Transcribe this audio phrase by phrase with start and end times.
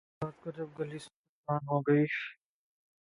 [0.21, 2.05] رات کو جب گلی سنسان ہو گئی